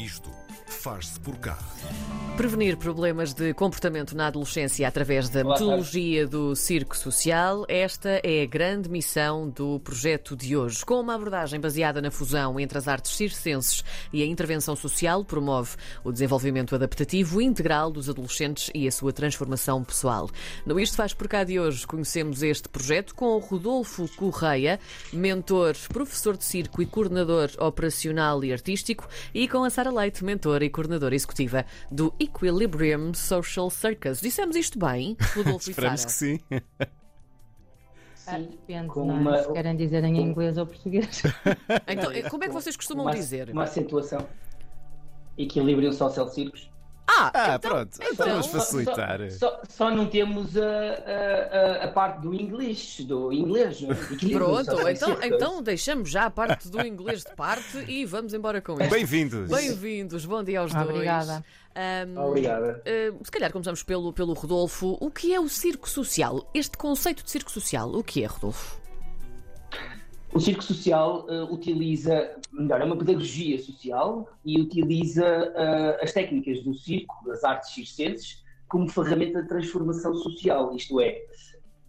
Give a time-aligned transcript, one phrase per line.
[0.00, 0.30] Isto
[0.80, 1.58] faz-se por cá.
[2.38, 8.42] Prevenir problemas de comportamento na adolescência através da Olá, metodologia do circo social, esta é
[8.42, 10.82] a grande missão do projeto de hoje.
[10.82, 15.76] Com uma abordagem baseada na fusão entre as artes circenses e a intervenção social, promove
[16.02, 20.30] o desenvolvimento adaptativo integral dos adolescentes e a sua transformação pessoal.
[20.64, 24.80] No Isto Faz Por Cá de hoje, conhecemos este projeto com o Rodolfo Correia,
[25.12, 30.64] mentor, professor de circo e coordenador operacional e artístico, e com a Sara Leite, mentora
[30.64, 34.20] e coordenadora executiva do Equilibrium Social Circus.
[34.20, 35.94] Dissemos isto bem, Rodolfo e Sara?
[35.94, 36.40] Esperamos que sim.
[38.26, 39.18] Ah, depende, com não é?
[39.18, 41.22] uma- Se querem dizer em inglês ou português.
[41.88, 43.50] Então, como é que vocês costumam uma, dizer?
[43.50, 44.26] Uma acentuação.
[45.36, 46.70] Equilíbrio social circos.
[47.12, 47.90] Ah, Ah, então, pronto.
[47.96, 49.30] Então, então- vamos facilitar.
[49.32, 53.80] Só, só- só não temos a, a, a, parte do inglês, do inglês.
[53.80, 53.94] não é?
[54.32, 58.80] Pronto, então, então deixamos já a parte do inglês de parte e vamos embora com
[58.80, 58.90] isto.
[58.90, 59.50] Bem-vindos.
[59.50, 60.88] Bem-vindos, bom dia aos dois.
[60.88, 61.44] Obrigada.
[61.74, 62.82] Ahm, Obrigada.
[62.84, 64.96] ah, se calhar começamos pelo, pelo Rodolfo.
[65.00, 66.48] O que é o circo social?
[66.54, 68.78] Este conceito de circo social, o que é, Rodolfo?
[70.32, 76.62] O circo social eh, utiliza, melhor, é uma pedagogia social e utiliza eh, as técnicas
[76.62, 80.74] do circo, das artes circenses, como ferramenta de transformação social.
[80.76, 81.20] Isto é,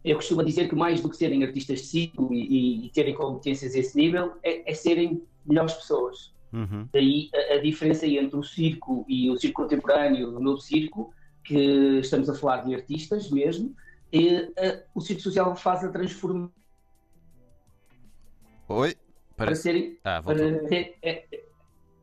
[0.04, 3.14] eu costumo dizer que mais do que serem artistas de circo e, e- e terem
[3.14, 6.34] competências a esse nível, é, é serem melhores pessoas.
[6.52, 6.88] Uhum.
[6.92, 12.00] Daí a, a diferença entre o circo e o circo contemporâneo, o novo circo, que
[12.00, 13.76] estamos a falar de artistas mesmo,
[14.12, 16.52] e, eh, o circo social faz a transformação
[18.74, 18.96] Oi?
[19.36, 20.22] para serem Ah,
[20.70, 21.44] é- é-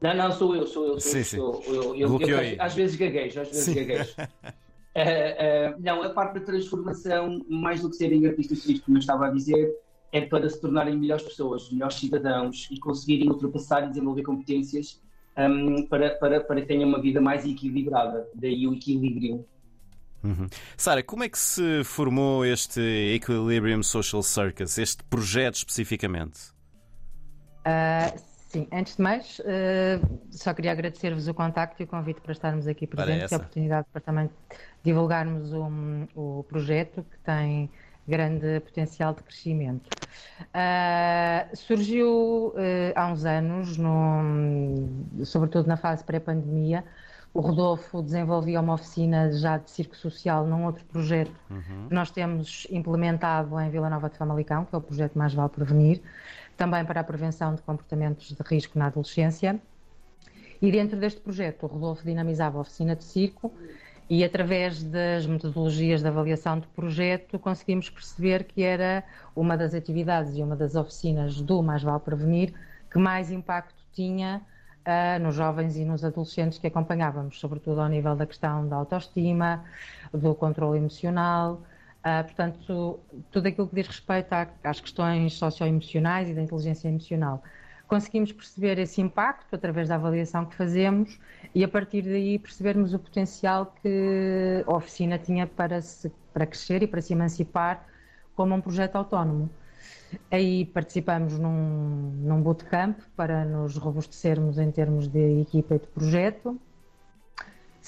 [0.00, 1.00] Não, não, sou eu, sou eu.
[1.00, 1.36] Sou, Sim, eu, sim.
[1.36, 3.74] sou eu, eu, eu, eu às vezes gaguejo, às vezes Sim.
[3.74, 4.14] gaguejo.
[4.94, 9.28] Eh, eh, não, a parte da transformação, mais do que serem artistas como eu estava
[9.28, 9.72] a dizer,
[10.10, 15.00] é para se tornarem melhores pessoas, melhores cidadãos e conseguirem ultrapassar e desenvolver competências
[15.36, 18.28] hum, para, para, para que tenham uma vida mais equilibrada.
[18.34, 19.46] Daí o equilíbrio.
[20.24, 20.48] Uhum.
[20.76, 22.80] Sara, como é que se formou este
[23.14, 26.57] Equilibrium Social Circus, este projeto especificamente?
[27.70, 32.32] Ah, sim, antes de mais, ah, só queria agradecer-vos o contacto e o convite para
[32.32, 34.30] estarmos aqui presentes e a oportunidade para também
[34.82, 35.68] divulgarmos o,
[36.14, 37.70] o projeto que tem
[38.06, 39.92] grande potencial de crescimento.
[40.54, 42.54] Ah, surgiu
[42.96, 46.84] ah, há uns anos, no- sobretudo na fase pré-pandemia,
[47.34, 51.38] o Rodolfo desenvolvia uma oficina já de circo social num outro projeto
[51.88, 55.50] que nós temos implementado em Vila Nova de Famalicão, que é o projeto Mais Vale
[55.50, 56.02] Prevenir,
[56.58, 59.58] também para a prevenção de comportamentos de risco na adolescência.
[60.60, 63.54] E dentro deste projeto, o Rodolfo dinamizava a oficina de circo
[64.10, 69.04] e, através das metodologias de avaliação de projeto, conseguimos perceber que era
[69.36, 72.52] uma das atividades e uma das oficinas do Mais Vale Prevenir
[72.90, 74.42] que mais impacto tinha
[74.84, 79.64] ah, nos jovens e nos adolescentes que acompanhávamos, sobretudo ao nível da questão da autoestima,
[80.12, 81.62] do controle emocional.
[82.02, 83.00] Ah, portanto,
[83.30, 87.42] tudo aquilo que diz respeito à- às questões socioemocionais e da inteligência emocional.
[87.86, 91.18] Conseguimos perceber esse impacto através da avaliação que fazemos
[91.54, 96.82] e, a partir daí, percebermos o potencial que a oficina tinha para, se, para crescer
[96.82, 97.86] e para se emancipar
[98.34, 99.50] como um projeto autónomo.
[100.30, 106.60] Aí participamos num, num bootcamp para nos robustecermos em termos de equipa e de projeto.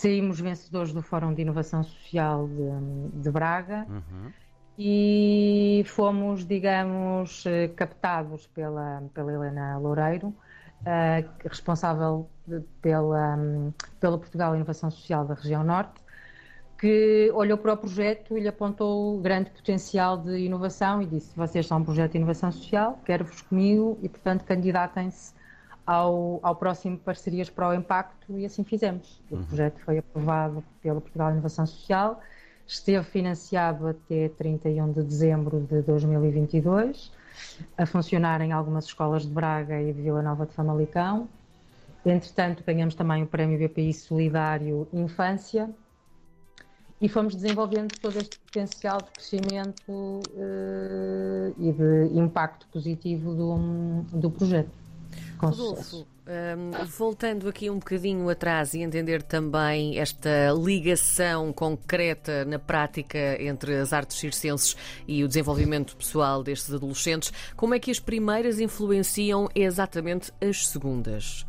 [0.00, 4.33] Saímos vencedores do Fórum de Inovação Social de, de Braga Uhum.
[4.78, 10.34] e fomos, digamos, eh, captados pela, pela Helena Loureiro,
[10.87, 16.00] eh, responsável de- pela, hum, pelo Portugal Inovação Social da região Norte,
[16.78, 21.66] que olhou para o projeto e lhe apontou grande potencial de inovação e disse: Vocês
[21.66, 25.34] são um projeto de inovação social, quero-vos comigo e, portanto, candidatem-se
[25.91, 29.21] ao, ao próximo Parcerias para o Impacto e assim fizemos.
[29.28, 32.21] O projeto foi aprovado pelo Portugal Inovação Social,
[32.65, 37.11] esteve financiado até 31 de dezembro de 2022,
[37.77, 41.28] a funcionar em algumas escolas de Braga e de Vila Nova de Famalicão.
[42.07, 45.69] Entretanto, ganhamos também o Prémio BPI Solidário Infância
[47.01, 54.31] e fomos desenvolvendo todo este potencial de crescimento eh, e de impacto positivo do, do
[54.31, 54.79] projeto.
[55.41, 55.97] Com sucesso.
[55.97, 63.42] Rodolfo, hum, voltando aqui um bocadinho atrás e entender também esta ligação concreta na prática
[63.42, 64.77] entre as artes circenses
[65.09, 71.47] e o desenvolvimento pessoal destes adolescentes, como é que as primeiras influenciam exatamente as segundas?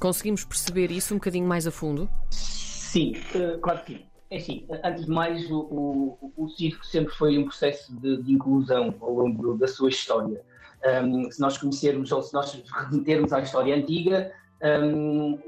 [0.00, 2.08] Conseguimos perceber isso um bocadinho mais a fundo?
[2.30, 4.04] Sim, eh, claro que sim.
[4.30, 8.32] É assim, antes de mais, o, o, o circo sempre foi um processo de, de
[8.32, 10.40] inclusão ao longo da sua história.
[10.84, 14.32] Um, se nós conhecermos ou se nós remetermos à história antiga,
[14.62, 15.38] Um,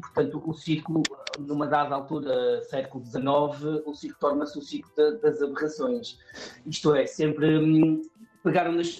[0.00, 1.02] portanto, o ciclo,
[1.38, 6.18] numa dada altura, século XIX, o ciclo torna-se o ciclo das aberrações.
[6.66, 8.02] Isto é, sempre hum,
[8.42, 8.98] pegaram nos,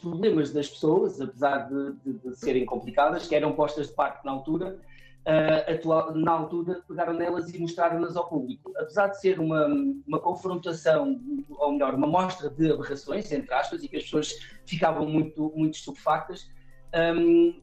[0.00, 4.32] problemas das pessoas, apesar de, de, de, serem complicadas, que eram postas de parte na
[4.32, 4.80] altura,
[5.26, 8.72] uh, atual, na altura pegaram nelas e mostraram-nas ao público.
[8.76, 9.66] Apesar de ser uma,
[10.06, 14.32] uma confrontação, ou melhor, uma mostra de aberrações, entre aspas, e que as pessoas
[14.66, 16.48] ficavam muito, muito estupefactas,
[17.16, 17.60] um,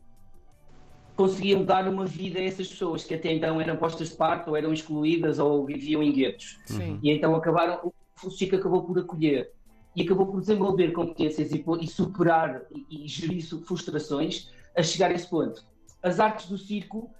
[1.15, 4.55] conseguiam dar uma vida a essas pessoas que até então eram postas de parte ou
[4.55, 6.59] eram excluídas ou viviam em guetos.
[6.65, 6.99] Sim.
[7.03, 7.93] E então acabaram,
[8.23, 9.51] o Chico acabou por acolher
[9.95, 15.13] e acabou por desenvolver competências e, e superar e, e, gerir frustrações a chegar a
[15.13, 15.63] esse ponto.
[16.01, 17.11] As artes do circo,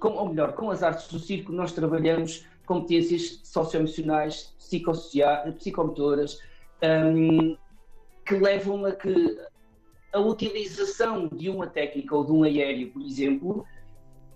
[0.00, 6.40] com, ou melhor, com as artes do circo nós trabalhamos competências socioemocionais, psicomotoras,
[6.82, 7.56] um,
[8.24, 9.38] que levam a que
[10.12, 13.64] a utilização de uma técnica ou de um aéreo, por exemplo,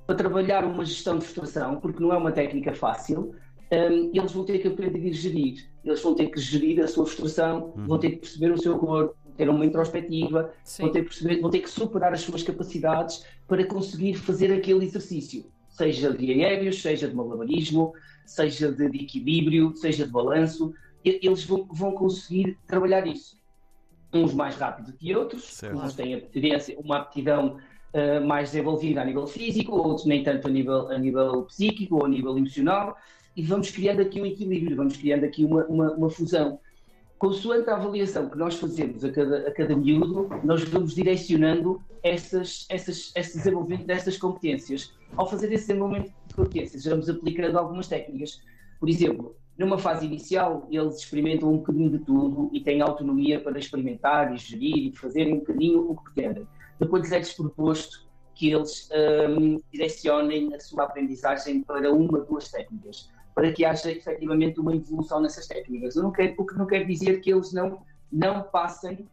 [0.06, 3.34] para trabalhar uma gestão de frustração, porque não é uma técnica fácil,
[3.72, 5.68] um, eles vão ter que aprender a gerir.
[5.84, 7.86] Eles vão ter que gerir a sua frustração, uhum.
[7.86, 11.50] vão ter que perceber o seu corpo, ter uma introspectiva, vão ter, que perceber, vão
[11.50, 17.08] ter que superar as suas capacidades para conseguir fazer aquele exercício, seja de aéreos, seja
[17.08, 17.92] de malabarismo,
[18.26, 20.74] seja de, de equilíbrio, seja de balanço.
[21.02, 23.40] Eles vão, vão conseguir trabalhar isso
[24.12, 25.78] uns mais rápido que outros, certo.
[25.78, 26.28] uns têm
[26.78, 27.58] uma aptidão
[27.94, 32.06] uh, mais desenvolvida a nível físico, outros nem tanto a nível, a nível psíquico ou
[32.06, 32.96] a nível emocional,
[33.36, 36.58] e vamos criando aqui um equilíbrio, vamos criando aqui uma, uma, uma fusão.
[37.20, 42.64] Consoante a avaliação que nós fazemos a cada, a cada miúdo, nós vamos direcionando essas,
[42.70, 44.94] essas, esse desenvolvimento dessas competências.
[45.14, 48.40] Ao fazer esse desenvolvimento de competências, vamos aplicando algumas técnicas.
[48.80, 53.58] Por exemplo, numa fase inicial, eles experimentam um bocadinho de tudo e têm autonomia para
[53.58, 56.48] experimentar e gerir e fazerem um bocadinho o que pretendem.
[56.78, 58.88] Depois é-lhes proposto que eles
[59.28, 65.20] um, direcionem a sua aprendizagem para uma, duas técnicas, para que haja efetivamente uma evolução
[65.20, 65.96] nessas técnicas.
[65.96, 67.82] Eu não quero, o que não quer dizer que eles não,
[68.12, 69.08] não passem,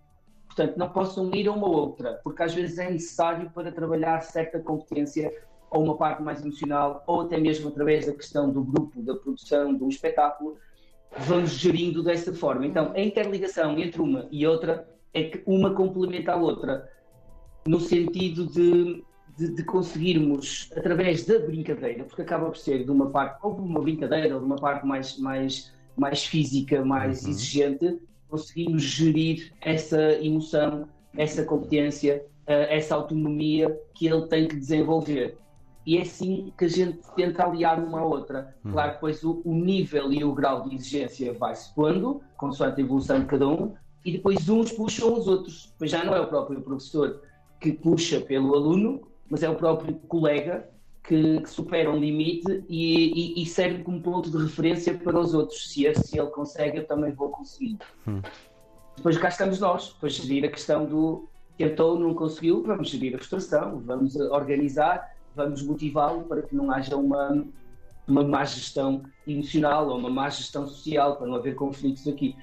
[0.46, 4.60] portanto, não possam ir a uma outra, porque às vezes é necessário para trabalhar certa
[4.60, 5.32] competência
[5.70, 9.74] ou uma parte mais emocional, ou até mesmo através da questão do grupo, da produção,
[9.74, 10.58] do espetáculo,
[11.20, 12.66] vamos gerindo dessa forma.
[12.66, 16.90] Então, a interligação entre uma e outra é que uma complementa a outra,
[17.68, 19.04] no sentido de,
[19.38, 23.62] de, de conseguirmos, através da brincadeira, porque acaba por ser de uma parte, ou de
[23.62, 27.30] uma brincadeira, ou de uma parte mais, mais, mais física, mais uhum.
[27.30, 28.00] exigente,
[28.30, 35.38] conseguimos gerir essa emoção, essa competência, eh, essa autonomia que ele tem que desenvolver
[35.88, 38.54] e é assim que a gente tenta aliar uma à outra.
[38.66, 38.74] Hum.
[38.74, 43.22] Claro depois o, o, nível e o grau de exigência vai-se pondo, consoante a evolução
[43.22, 43.74] de cada um,
[44.04, 45.70] e depois uns puxam os outros.
[45.72, 47.22] Depois já não é o próprio professor
[47.62, 50.70] que puxa pelo aluno, mas é o próprio colega
[51.04, 55.34] que, que supera um limite e, e, e, serve como ponto de referência para os
[55.34, 55.72] outros.
[55.72, 57.78] Se, se ele consegue, eu também vou conseguir.
[58.08, 58.22] Hum.
[58.96, 63.18] Depois cá estamos nós, para gerir a questão do tentou, não conseguiu, vamos gerir a
[63.18, 67.46] frustração, vamos organizar vamos motivá-lo para que não haja uma,
[68.08, 72.36] uma má gestão emocional ou uma má gestão social, para não haver conflitos aqui.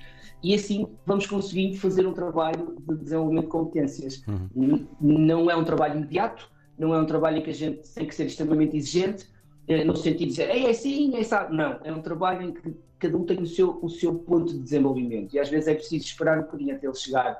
[0.42, 4.22] E assim vamos conseguindo fazer um trabalho de desenvolvimento de competências.
[4.54, 4.86] Uhum.
[5.00, 6.48] Não é um trabalho imediato,
[6.78, 9.28] não é um trabalho em que a gente tem que ser extremamente exigente,
[9.68, 11.54] eh, no sentido de dizer, é assim, é assim.
[11.54, 14.58] Não, é um trabalho em que cada um tem o seu, o seu ponto de
[14.58, 15.34] desenvolvimento.
[15.34, 17.38] E às vezes é preciso esperar um bocadinho até ele chegar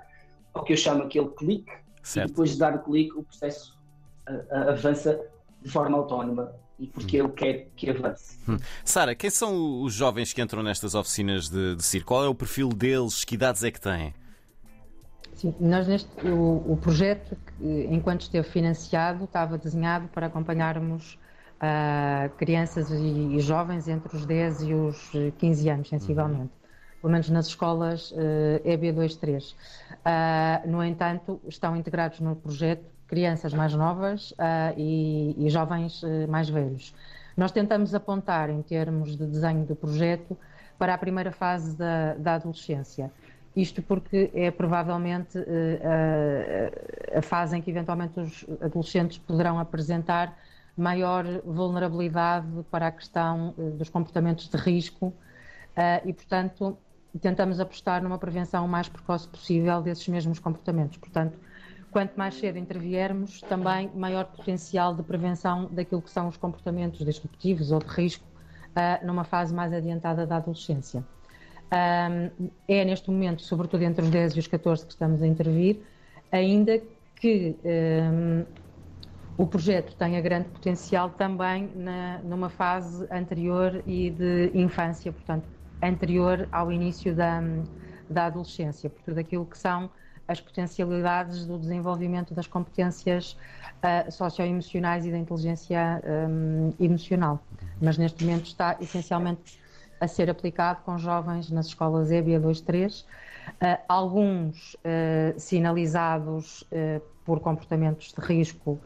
[0.53, 2.29] ao que eu chamo aquele clique, certo.
[2.29, 3.75] e depois de dar o clique, o processo
[4.51, 5.21] avança
[5.63, 7.27] de forma autónoma e porque hum.
[7.27, 8.39] ele quer que avance.
[8.49, 8.57] Hum.
[8.85, 12.09] Sara, quem são os jovens que entram nestas oficinas de, de circo?
[12.09, 13.25] Qual é o perfil deles?
[13.25, 14.15] Que idades é que têm?
[15.35, 21.19] Sim, nós neste, o, o projeto, enquanto esteve financiado, estava desenhado para acompanharmos
[21.57, 26.43] uh, crianças e, e, jovens entre os 10 e os 15 anos, sensivelmente.
[26.43, 26.49] Uhum.
[27.01, 28.15] Pelo menos nas escolas uh,
[28.65, 29.53] EB23.
[29.93, 36.27] Uh, no entanto, estão integrados no projeto crianças mais novas uh, e, e, jovens uh,
[36.29, 36.95] mais velhos.
[37.37, 40.37] Nós tentamos apontar, em termos de desenho do projeto,
[40.79, 43.13] para a primeira fase da, da adolescência.
[43.57, 45.45] Isto porque é provavelmente uh,
[47.15, 50.37] a, a fase em que eventualmente os adolescentes poderão apresentar
[50.77, 55.15] maior vulnerabilidade para a questão dos comportamentos de risco
[56.05, 56.77] e, portanto,
[57.21, 60.99] tentamos apostar numa prevenção o mais precoce possível desses mesmos comportamentos.
[60.99, 61.39] Portanto,
[61.93, 67.71] quanto mais cedo interviermos, também maior potencial de prevenção daquilo que são os comportamentos disruptivos
[67.71, 68.27] ou de risco
[69.05, 71.05] numa fase mais adiantada da adolescência.
[71.71, 75.81] É neste momento, sobretudo entre os 10 e os 14 que estamos a intervir,
[76.31, 76.81] ainda
[77.17, 78.45] que um,
[79.37, 85.49] o projeto tem a grande potencial também na, numa fase anterior e de infância, portanto,
[85.83, 87.43] anterior ao início da,
[88.09, 89.91] da adolescência, por tudo aquilo que são
[90.27, 93.37] as potencialidades do desenvolvimento das competências
[93.83, 97.45] uh, socioemocionais e da inteligência um, emocional.
[97.81, 99.59] Mas neste momento está essencialmente
[100.05, 107.41] a ser aplicado com jovens nas escolas EBIA 2-3, uh, alguns uh, sinalizados uh, por
[107.41, 108.79] comportamentos de risco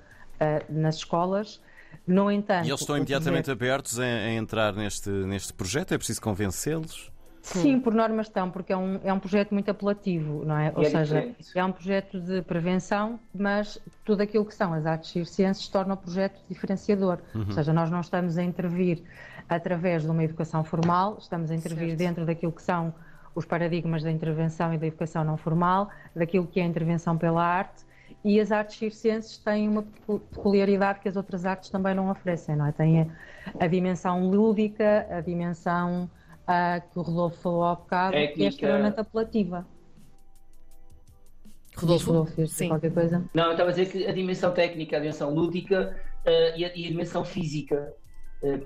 [0.68, 1.60] nas escolas.
[2.06, 3.60] No entanto, e eles estão imediatamente projeto...
[3.60, 5.94] abertos a, a, entrar neste, neste projeto?
[5.94, 7.10] É preciso convencê-los?
[7.42, 10.72] Sim, por norma estão, porque é um, é um projeto muito apelativo, não é?
[10.74, 11.58] Ou é seja, diferente.
[11.58, 15.96] é um projeto de prevenção, mas tudo aquilo que são as artes circenses torna o
[15.96, 17.18] projeto diferenciador.
[17.34, 17.44] Uhum.
[17.46, 19.02] Ou seja, nós não estamos a intervir
[19.48, 21.98] através de uma educação formal, estamos a intervir certo.
[21.98, 22.92] dentro daquilo que são
[23.34, 27.42] os paradigmas da intervenção e da educação não formal, daquilo que é a intervenção pela
[27.42, 27.86] arte,
[28.24, 29.84] e as artes circenses têm uma
[30.32, 32.72] peculiaridade que as outras artes também não oferecem, não é?
[32.72, 33.06] Tem a,
[33.60, 36.10] a dimensão lúdica, a dimensão
[36.42, 38.34] uh, que o Rodolfo falou há bocado, Técnica.
[38.34, 39.66] que é extremamente apelativa.
[41.76, 42.68] Rodolfo, Rodolfo sim.
[42.68, 43.24] qualquer coisa?
[43.32, 46.76] Não, eu estava a dizer que a dimensão técnica, a dimensão lúdica uh, e, a,
[46.76, 47.94] e, a, dimensão física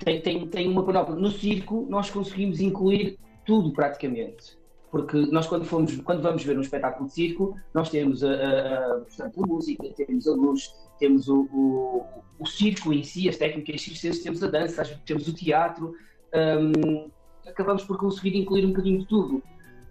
[0.05, 1.17] tem, tem, tem uma panóplia.
[1.17, 4.59] No circo, nós conseguimos incluir tudo praticamente.
[4.91, 8.97] Porque nós, quando, fomos, quando vamos ver um espetáculo de circo, nós temos a, a,
[8.97, 12.07] a, portanto, a música, temos a luz, temos o, o,
[12.39, 15.95] o circo em si, as técnicas circenses, temos a dança, temos o teatro.
[16.35, 17.11] Um,
[17.49, 19.43] acabamos por conseguir incluir um bocadinho de tudo.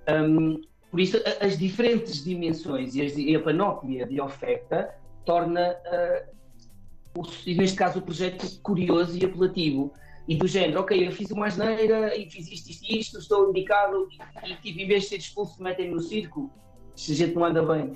[0.08, 0.62] Um,
[0.92, 4.94] por isso, as diferentes dimensões e, as, e, a panóplia de oferta
[5.26, 6.36] torna, uh,
[7.15, 9.94] o, neste caso, o projeto curioso e apelativo.
[10.27, 14.08] E do género, ok, eu fiz uma asneira e fiz isto, isto, isto, estou indicado
[14.46, 16.50] e, e tipo, em vez de ser expulso, metem-me no circo.
[16.96, 17.94] Se a gente não anda bem.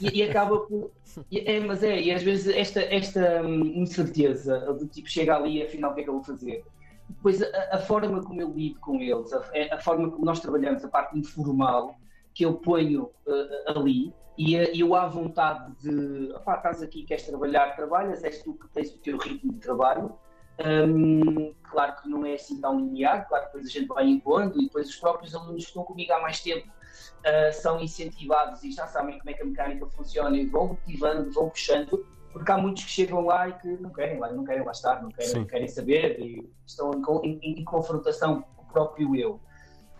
[0.00, 0.90] E, e acaba por.
[1.32, 5.62] É, mas é, e às vezes esta, esta hum, incerteza do tipo, chega ali e
[5.62, 6.64] afinal o que é que eu vou fazer?
[7.08, 10.84] depois a, a, forma como eu lido com eles, a, a, forma como nós trabalhamos,
[10.84, 11.96] a parte informal
[12.38, 17.74] que eu ponho uh, ali e eu à vontade de opá, estás aqui, queres trabalhar,
[17.74, 20.16] trabalhas, és tu que tens o teu ritmo de trabalho.
[20.64, 24.60] Um, claro que não é assim tão linear, claro que depois a gente vai impondo
[24.60, 28.70] e depois os próprios alunos que estão comigo há mais tempo uh, são incentivados e
[28.70, 32.58] já sabem como é que a mecânica funciona e vão motivando, vão puxando porque há
[32.58, 35.34] muitos que chegam lá e que não querem lá, não querem lá estar, não querem,
[35.34, 36.92] não querem saber e estão
[37.24, 39.40] em, em, em confrontação com o próprio eu.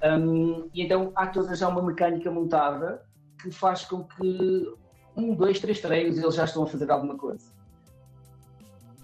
[0.02, 3.02] Um, e então há toda já uma mecânica montada
[3.40, 4.72] que faz com que
[5.16, 7.46] um, dois, três treinos eles já estão a fazer alguma coisa.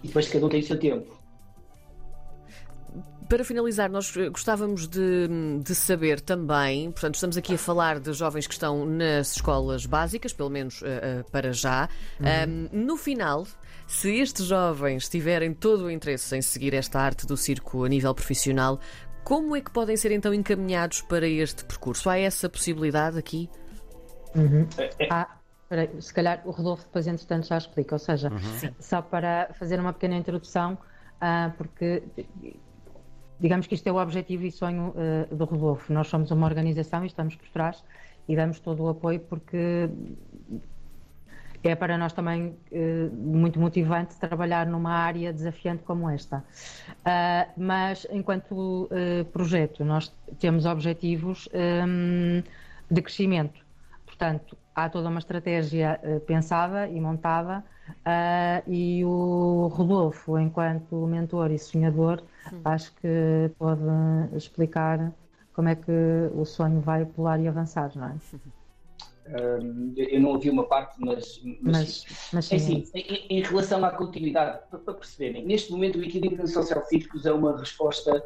[0.03, 1.25] E depois cada um tem o seu tempo.
[3.27, 5.27] Para finalizar, nós gostávamos de,
[5.63, 10.31] de, saber também, portanto, estamos aqui a falar de jovens que estão nas escolas básicas,
[10.31, 11.89] pelo menos uh, uh, para já.
[12.19, 12.69] Uhum.
[12.71, 13.47] Um, no final,
[13.87, 18.13] se estes jovens tiverem todo o interesse em seguir esta arte do circo a nível
[18.13, 18.79] profissional,
[19.25, 22.09] como é que podem ser então encaminhados para este percurso?
[22.09, 23.49] Há essa possibilidade aqui?
[24.35, 24.67] Uhum.
[25.09, 25.39] Ah,
[25.99, 27.95] se calhar o Rodolfo depois, entretanto, já explica.
[27.95, 28.73] Ou seja, uhum.
[28.79, 32.03] só para fazer uma pequena introdução, uh, porque
[33.39, 35.91] digamos que isto é o objetivo e sonho uh, do Rodolfo.
[35.91, 37.83] Nós somos uma organização e estamos por trás
[38.27, 39.89] e damos todo o apoio porque
[41.69, 46.37] é para nós também uh, muito motivante trabalhar numa área desafiante como esta.
[46.37, 52.43] Uh, mas, enquanto uh, projeto, nós temos objetivos um,
[52.89, 53.65] de crescimento.
[54.05, 57.63] Portanto, há toda uma estratégia pensada e montada
[58.01, 62.61] Uh, e o Rodolfo, enquanto mentor e sonhador, hum.
[62.65, 63.81] acho que pode
[64.35, 65.11] explicar
[65.53, 65.91] como é que
[66.33, 68.15] o sonho vai pular e avançar, não é?
[69.97, 73.83] eu não ouvi uma parte, mas, mas, mas, mas é sim, assim, em, em, relação
[73.83, 78.23] à continuidade, para, para, perceberem, neste momento o equilíbrio social círculos é uma resposta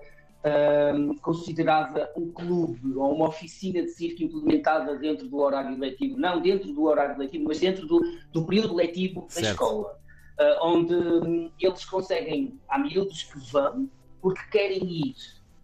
[0.94, 6.42] um, considerada um clube ou uma oficina de circo implementada dentro do horário letivo, não
[6.42, 8.00] dentro do horário letivo, mas dentro do,
[8.32, 9.52] do período letivo da certo.
[9.52, 10.00] escola,
[10.40, 13.90] uh, onde um, eles conseguem, há miúdos que vão
[14.22, 15.16] porque querem ir.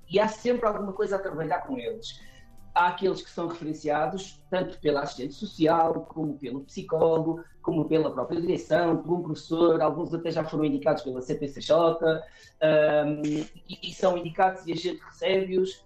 [0.10, 2.20] E há sempre alguma coisa a trabalhar com eles
[2.76, 8.40] há aqueles que são referenciados tanto pela assistente social, como pelo psicólogo, como pela própria
[8.40, 13.50] direção, por um professor, alguns até já foram indicados pela CPCJ, um, e,
[13.82, 15.84] e, são indicados e a gente recebe-os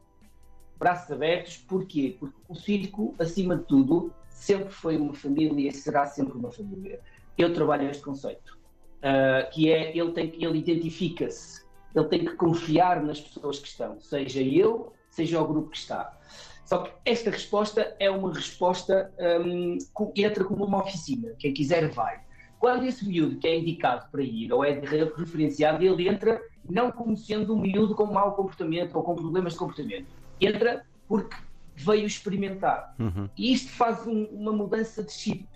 [0.78, 1.58] braços abertos.
[1.58, 2.18] Porquê?
[2.20, 7.00] Porque o circo, acima de tudo, sempre foi uma família e será sempre uma família.
[7.38, 8.58] Eu trabalho este conceito,
[8.98, 11.64] uh, que é, ele, tem, ele identifica-se,
[11.96, 16.18] ele tem que confiar nas pessoas que estão, seja ele, seja o grupo que está.
[16.70, 19.12] Só que esta resposta é uma resposta
[19.44, 19.80] um,
[20.14, 21.34] que entra como uma oficina.
[21.40, 22.20] Quem quiser vai.
[22.60, 24.80] quando esse miúdo que é indicado para ir ou é
[25.18, 29.60] referenciado, ele entra não como sendo um miúdo com mau comportamento ou com problemas de
[29.60, 30.06] comportamento.
[30.40, 31.36] Entra porque
[31.76, 32.94] veio experimentar.
[33.00, 33.28] Uhum.
[33.36, 35.48] E isto faz um, uma mudança de chip.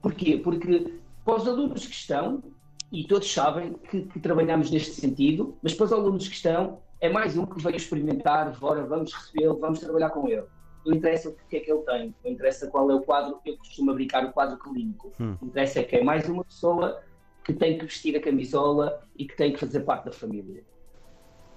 [0.00, 0.38] Porquê?
[0.38, 0.94] Porque
[1.26, 2.42] para os alunos que estão,
[2.90, 7.08] e todos sabem que, que trabalhamos neste sentido, mas para os alunos que estão, é
[7.08, 10.44] mais um que veio experimentar, bora, vamos recebê-lo, vamos trabalhar com ele.
[10.86, 13.56] Não interessa o que é que ele tem, não interessa qual é o quadro, eu
[13.56, 15.12] costumo brincar o quadro clínico.
[15.18, 15.36] Hum.
[15.42, 17.02] Interessa é que é mais uma pessoa
[17.42, 20.62] que tem que vestir a camisola e que tem que fazer parte da família.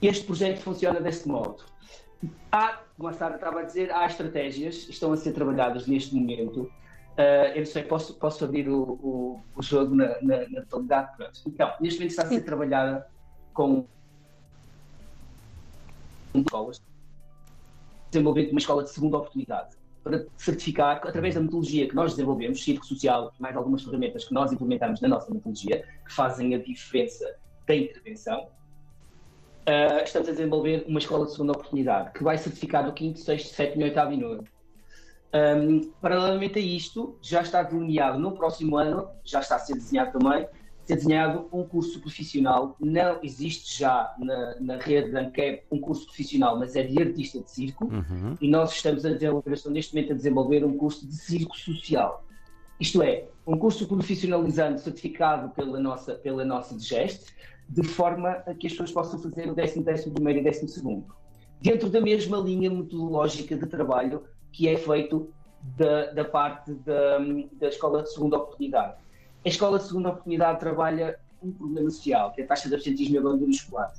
[0.01, 1.63] Este projeto funciona deste modo.
[2.51, 6.72] Há, como a Sara estava a dizer, há estratégias, estão a ser trabalhadas neste momento.
[7.17, 11.15] Uh, eu não sei, posso, posso abrir o, o, o jogo na, na, na totalidade?
[11.17, 11.41] Pronto.
[11.48, 13.08] Então, neste momento está a ser trabalhada
[13.53, 13.88] com
[16.41, 16.82] escolas,
[18.12, 22.86] desenvolvendo uma escola de segunda oportunidade para certificar, através da metodologia que nós desenvolvemos, Circo
[22.86, 27.36] Social, mais algumas ferramentas que nós implementamos na nossa metodologia, que fazem a diferença
[27.67, 28.48] da intervenção,
[29.67, 33.50] uh, estamos a desenvolver uma escola de segunda oportunidade, que vai certificar no 5, 6,
[33.50, 34.44] 7, 8 e 9.
[35.34, 40.17] Um, paralelamente a isto, já está delineado no próximo ano, já está a ser desenhado
[40.17, 40.48] também,
[40.88, 42.75] ser desenhado um curso profissional.
[42.79, 47.41] Não existe já na, na rede da ANCAP um curso profissional, mas é de artista
[47.41, 47.86] de circo.
[47.86, 48.38] Uhum.
[48.39, 52.24] E nós estamos a desenvolver, estamos neste momento a desenvolver um curso de circo social.
[52.79, 57.36] Isto é, um curso profissionalizante certificado pela nossa, pela nossa digeste,
[57.67, 61.06] de forma a que as pessoas possam fazer o 10, 11 primeiro e 12 segundo.
[61.62, 65.29] Dentro da mesma linha metodológica de trabalho que é feito
[65.75, 67.17] da, da parte da,
[67.60, 68.96] da Escola de Segunda Oportunidade
[69.46, 73.15] a escola de segunda oportunidade trabalha um problema social, que é a taxa de absentismo
[73.15, 73.94] e abandono escolar.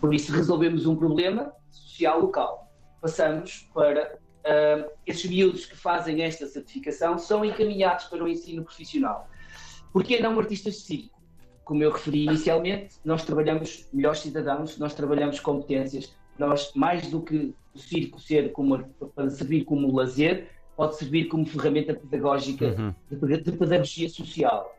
[0.00, 2.70] Por isso, resolvemos um problema social local.
[3.00, 9.28] Passamos para uh, esses miúdos que fazem esta certificação são encaminhados para o ensino profissional.
[9.92, 11.22] Porquê não artistas de circo?
[11.64, 17.54] Como eu referi inicialmente, nós trabalhamos melhores cidadãos, nós trabalhamos competências, nós, mais do que
[17.74, 18.82] o circo ser como,
[19.14, 22.94] para servir como lazer, pode servir como ferramenta pedagógica uhum.
[23.10, 24.76] de, de pedagogia social.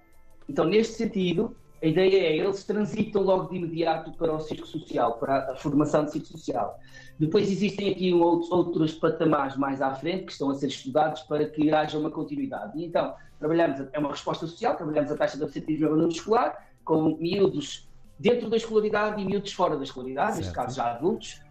[0.50, 5.18] Então, neste sentido, a ideia é eles transitam logo de imediato para o circo social,
[5.18, 6.80] para a formação de circo social.
[7.20, 11.46] Depois existem aqui outros, outros patamares mais à frente que estão a ser estudados para
[11.46, 12.80] que haja uma continuidade.
[12.80, 17.18] E então, trabalhamos, é uma resposta social, trabalhamos a taxa de absentismo abandono escolar, com
[17.18, 21.42] miúdos dentro da escolaridade e miúdos fora da escolaridade, neste caso já adultos.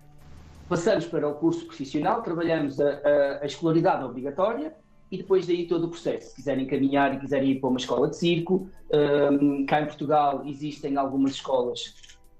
[0.68, 4.74] Passamos para o curso profissional, trabalhamos a, a, a escolaridade obrigatória,
[5.12, 6.30] e depois daí todo o processo.
[6.30, 8.66] Se quiserem caminhar e quiserem ir para uma escola de circo,
[9.30, 11.94] um, cá em Portugal existem algumas escolas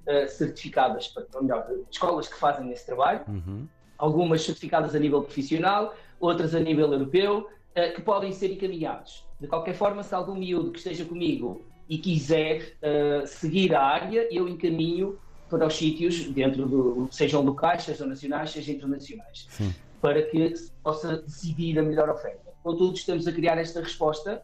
[0.06, 3.68] uh, certificadas, ou melhor, escolas que fazem esse trabalho, uhum.
[3.98, 7.40] algumas certificadas a nível profissional, outras a nível europeu,
[7.76, 9.22] uh, que podem ser encaminhados.
[9.38, 14.35] De qualquer forma, se algum miúdo que esteja comigo e quiser uh, seguir a área,
[14.35, 15.18] eu encaminho
[15.53, 19.75] para os sítios, dentro do, sejam locais, sejam nacionais, sejam internacionais, Sim.
[20.01, 22.51] para que se possa decidir a melhor oferta.
[22.62, 24.43] Contudo, estamos a criar esta resposta,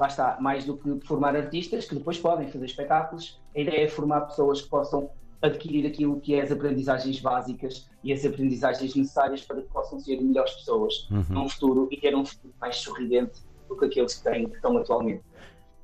[0.00, 3.88] lá está, mais do que formar artistas, que depois podem fazer espetáculos, a ideia é
[3.88, 5.10] formar pessoas que possam
[5.42, 10.18] adquirir aquilo que é as aprendizagens básicas e as aprendizagens necessárias para que possam ser
[10.18, 11.26] melhores pessoas uhum.
[11.28, 14.78] num futuro e ter um futuro mais sorridente do que aqueles que têm, que estão
[14.78, 15.22] atualmente.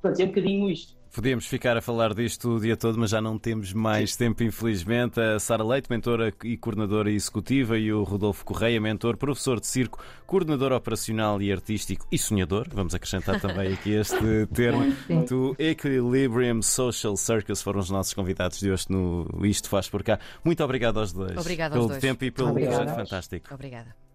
[0.01, 0.98] Portanto, é um bocadinho isto.
[1.13, 4.19] Podíamos ficar a falar disto o dia todo, mas já não temos mais Sim.
[4.19, 5.19] tempo, infelizmente.
[5.19, 10.03] A Sara Leite, mentora e coordenadora executiva, e o Rodolfo Correia, mentor, professor de circo,
[10.25, 12.67] coordenador operacional e artístico e sonhador.
[12.71, 14.15] Vamos acrescentar também aqui este
[14.53, 14.93] termo
[15.27, 17.61] do Equilibrium Social Circus.
[17.61, 20.19] Foram os nossos convidados de hoje no Isto Faz Por Cá.
[20.43, 21.99] Muito obrigado aos dois pelo dois.
[21.99, 23.53] tempo e pelo projeto fantástico.
[23.53, 23.99] Obrigada.